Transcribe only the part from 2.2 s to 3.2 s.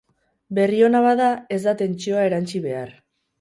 erantsi behar.